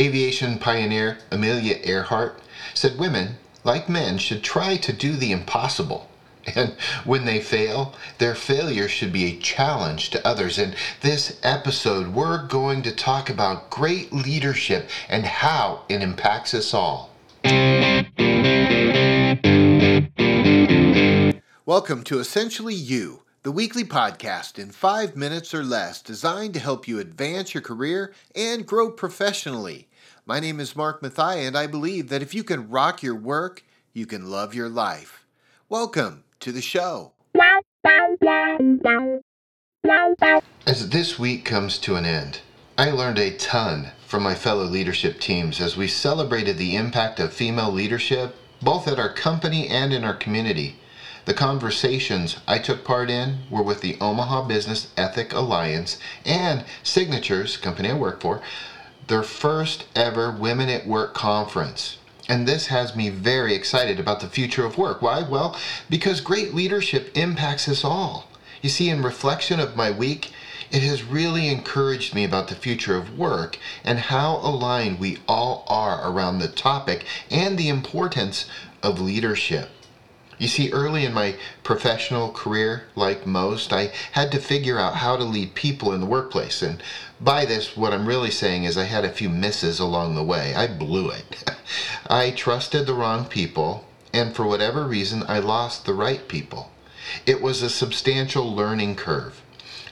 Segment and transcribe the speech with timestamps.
[0.00, 2.40] Aviation pioneer Amelia Earhart
[2.72, 6.08] said women, like men, should try to do the impossible.
[6.56, 10.58] And when they fail, their failure should be a challenge to others.
[10.58, 16.72] In this episode, we're going to talk about great leadership and how it impacts us
[16.72, 17.10] all.
[21.66, 26.86] Welcome to Essentially You, the weekly podcast in five minutes or less designed to help
[26.86, 29.88] you advance your career and grow professionally.
[30.26, 33.64] My name is Mark Mathia, and I believe that if you can rock your work,
[33.94, 35.24] you can love your life.
[35.70, 37.12] Welcome to the show.
[40.66, 42.40] As this week comes to an end,
[42.76, 47.32] I learned a ton from my fellow leadership teams as we celebrated the impact of
[47.32, 50.76] female leadership both at our company and in our community.
[51.30, 57.56] The conversations I took part in were with the Omaha Business Ethic Alliance and Signatures,
[57.56, 58.42] company I work for,
[59.06, 61.98] their first ever Women at Work conference.
[62.28, 65.02] And this has me very excited about the future of work.
[65.02, 65.22] Why?
[65.22, 65.56] Well,
[65.88, 68.26] because great leadership impacts us all.
[68.60, 70.32] You see, in reflection of my week,
[70.72, 75.64] it has really encouraged me about the future of work and how aligned we all
[75.68, 78.46] are around the topic and the importance
[78.82, 79.70] of leadership.
[80.40, 85.18] You see, early in my professional career, like most, I had to figure out how
[85.18, 86.62] to lead people in the workplace.
[86.62, 86.82] And
[87.20, 90.54] by this, what I'm really saying is I had a few misses along the way.
[90.54, 91.52] I blew it.
[92.08, 96.70] I trusted the wrong people, and for whatever reason, I lost the right people.
[97.26, 99.42] It was a substantial learning curve.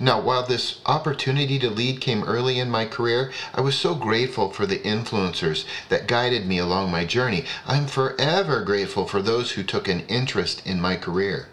[0.00, 4.50] Now, while this opportunity to lead came early in my career, I was so grateful
[4.50, 7.44] for the influencers that guided me along my journey.
[7.66, 11.48] I'm forever grateful for those who took an interest in my career.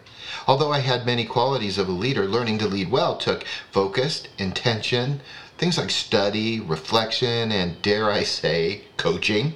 [0.46, 5.20] Although I had many qualities of a leader, learning to lead well took focused, intention,
[5.58, 9.54] things like study, reflection, and dare I say, coaching.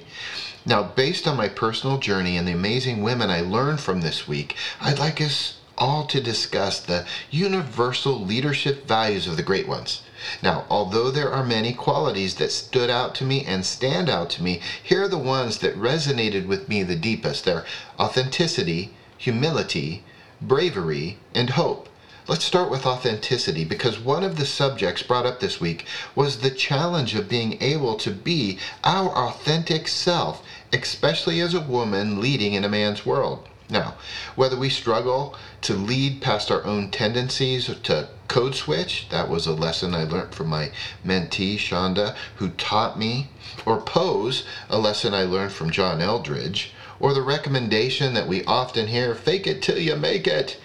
[0.65, 4.55] Now, based on my personal journey and the amazing women I learned from this week,
[4.81, 10.03] I'd like us all to discuss the universal leadership values of the great ones.
[10.43, 14.43] Now, although there are many qualities that stood out to me and stand out to
[14.43, 17.45] me, here are the ones that resonated with me the deepest.
[17.45, 17.65] They're
[17.99, 20.03] authenticity, humility,
[20.39, 21.89] bravery, and hope.
[22.27, 26.51] Let's start with authenticity because one of the subjects brought up this week was the
[26.51, 32.63] challenge of being able to be our authentic self, especially as a woman leading in
[32.63, 33.47] a man's world.
[33.71, 33.95] Now,
[34.35, 39.53] whether we struggle to lead past our own tendencies to code switch, that was a
[39.53, 40.71] lesson I learned from my
[41.05, 43.29] mentee, Shonda, who taught me,
[43.65, 48.87] or pose, a lesson I learned from John Eldredge, or the recommendation that we often
[48.87, 50.59] hear fake it till you make it.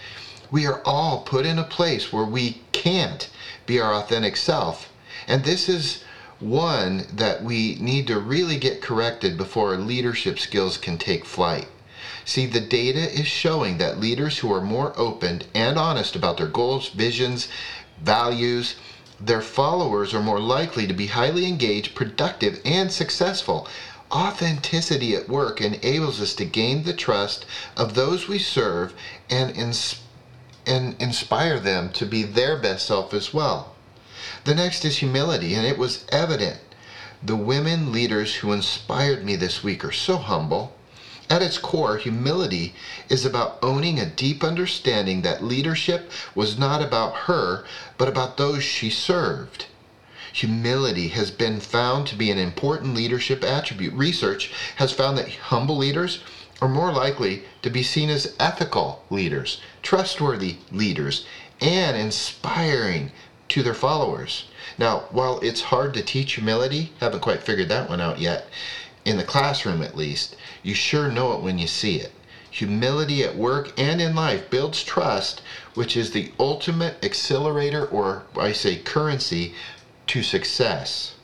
[0.50, 3.30] We are all put in a place where we can't
[3.66, 4.90] be our authentic self.
[5.28, 6.02] And this is
[6.40, 11.68] one that we need to really get corrected before our leadership skills can take flight.
[12.24, 16.46] See, the data is showing that leaders who are more open and honest about their
[16.46, 17.48] goals, visions,
[18.00, 18.76] values,
[19.20, 23.66] their followers are more likely to be highly engaged, productive, and successful.
[24.12, 27.44] Authenticity at work enables us to gain the trust
[27.76, 28.94] of those we serve
[29.30, 29.96] and, ins-
[30.66, 33.72] and inspire them to be their best self as well.
[34.44, 36.60] The next is humility, and it was evident.
[37.22, 40.72] The women leaders who inspired me this week are so humble,
[41.28, 42.74] at its core, humility
[43.08, 47.64] is about owning a deep understanding that leadership was not about her,
[47.98, 49.66] but about those she served.
[50.32, 53.94] Humility has been found to be an important leadership attribute.
[53.94, 56.18] Research has found that humble leaders
[56.60, 61.24] are more likely to be seen as ethical leaders, trustworthy leaders,
[61.60, 63.10] and inspiring
[63.48, 64.44] to their followers.
[64.78, 68.46] Now, while it's hard to teach humility, haven't quite figured that one out yet,
[69.06, 70.34] in the classroom at least,
[70.64, 72.10] you sure know it when you see it.
[72.50, 75.42] Humility at work and in life builds trust,
[75.74, 79.54] which is the ultimate accelerator, or I say currency,
[80.08, 81.14] to success.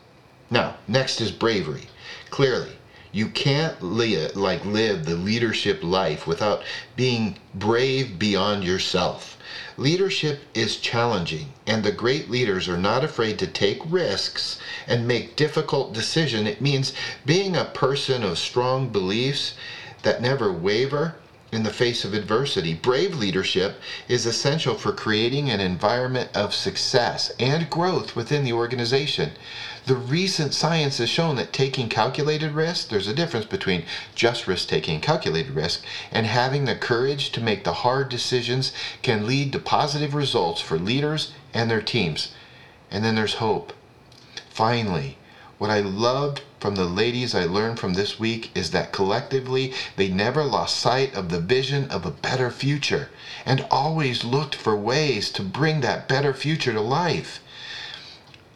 [0.48, 1.88] Now, next is bravery.
[2.30, 2.78] Clearly,
[3.12, 6.64] you can't live, like live the leadership life without
[6.96, 9.36] being brave beyond yourself.
[9.76, 15.36] Leadership is challenging, and the great leaders are not afraid to take risks and make
[15.36, 16.48] difficult decisions.
[16.48, 16.92] It means
[17.26, 19.54] being a person of strong beliefs
[20.02, 21.16] that never waver
[21.52, 22.72] in the face of adversity.
[22.72, 23.78] Brave leadership
[24.08, 29.32] is essential for creating an environment of success and growth within the organization.
[29.84, 33.84] The recent science has shown that taking calculated risk, there's a difference between
[34.14, 38.72] just risk taking and calculated risk, and having the courage to make the hard decisions
[39.02, 42.32] can lead to positive results for leaders and their teams.
[42.90, 43.74] And then there's hope.
[44.48, 45.18] Finally,
[45.62, 50.08] What I loved from the ladies I learned from this week is that collectively they
[50.08, 53.10] never lost sight of the vision of a better future
[53.46, 57.38] and always looked for ways to bring that better future to life.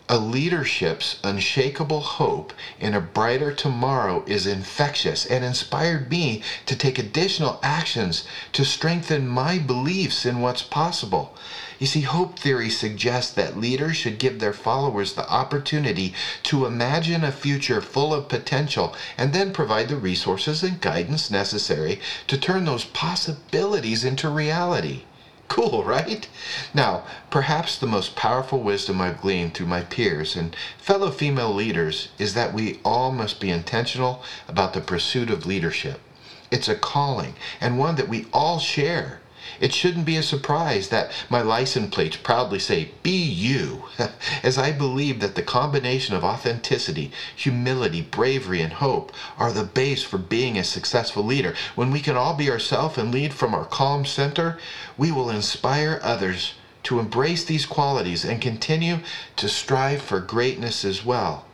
[0.08, 6.96] A leadership's unshakable hope in a brighter tomorrow is infectious and inspired me to take
[6.96, 8.22] additional actions
[8.52, 11.34] to strengthen my beliefs in what's possible.
[11.80, 16.14] You see, hope theory suggests that leaders should give their followers the opportunity
[16.44, 21.98] to imagine a future full of potential and then provide the resources and guidance necessary
[22.28, 25.02] to turn those possibilities into reality.
[25.48, 26.28] Cool, right?
[26.74, 32.08] Now, perhaps the most powerful wisdom I've gleaned through my peers and fellow female leaders
[32.18, 36.00] is that we all must be intentional about the pursuit of leadership.
[36.50, 39.20] It's a calling and one that we all share.
[39.60, 43.84] It shouldn't be a surprise that my license plates proudly say, Be you,
[44.42, 50.02] as I believe that the combination of authenticity, humility, bravery, and hope are the base
[50.02, 51.54] for being a successful leader.
[51.74, 54.58] When we can all be ourselves and lead from our calm center,
[54.96, 56.54] we will inspire others
[56.84, 59.00] to embrace these qualities and continue
[59.36, 61.44] to strive for greatness as well.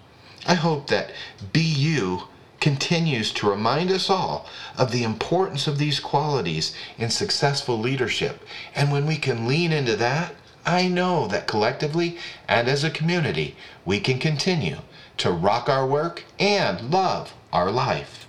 [0.47, 1.13] I hope that
[1.53, 2.25] Be You
[2.63, 4.47] continues to remind us all
[4.79, 8.41] of the importance of these qualities in successful leadership.
[8.77, 13.57] And when we can lean into that, I know that collectively and as a community,
[13.85, 14.77] we can continue
[15.17, 18.29] to rock our work and love our life.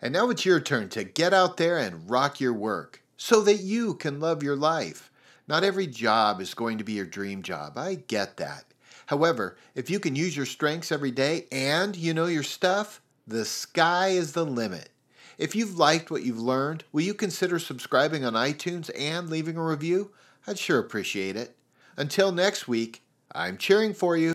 [0.00, 3.56] And now it's your turn to get out there and rock your work so that
[3.56, 5.10] you can love your life.
[5.46, 7.76] Not every job is going to be your dream job.
[7.76, 8.64] I get that.
[9.06, 13.44] However, if you can use your strengths every day and you know your stuff, the
[13.44, 14.90] sky is the limit.
[15.36, 19.64] If you've liked what you've learned, will you consider subscribing on iTunes and leaving a
[19.64, 20.12] review?
[20.46, 21.56] I'd sure appreciate it.
[21.96, 23.02] Until next week,
[23.34, 24.34] I'm cheering for you.